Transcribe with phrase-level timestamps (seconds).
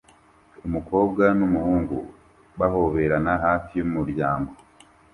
[0.67, 1.97] Umukobwa n'umuhungu
[2.59, 4.51] bahoberana hafi y'umuryango